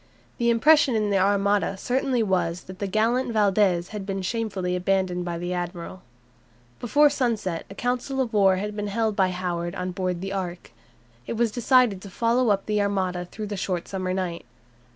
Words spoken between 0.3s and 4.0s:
The impression in the Armada certainly was that the gallant Valdes